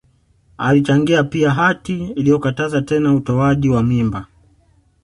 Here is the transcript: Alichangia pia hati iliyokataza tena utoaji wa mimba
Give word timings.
Alichangia 0.57 1.23
pia 1.23 1.49
hati 1.51 2.05
iliyokataza 2.15 2.81
tena 2.81 3.15
utoaji 3.15 3.69
wa 3.69 3.83
mimba 3.83 4.25